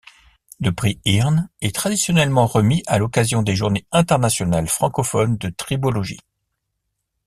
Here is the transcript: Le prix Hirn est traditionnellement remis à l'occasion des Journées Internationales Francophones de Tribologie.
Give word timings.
Le 0.59 0.71
prix 0.71 0.99
Hirn 1.05 1.47
est 1.61 1.75
traditionnellement 1.75 2.47
remis 2.47 2.81
à 2.87 2.97
l'occasion 2.97 3.43
des 3.43 3.55
Journées 3.55 3.85
Internationales 3.91 4.67
Francophones 4.67 5.37
de 5.37 5.49
Tribologie. 5.49 6.21